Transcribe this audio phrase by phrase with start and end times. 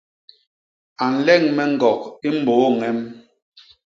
[1.03, 2.99] A nleñ me ñgok i mbôô ñem.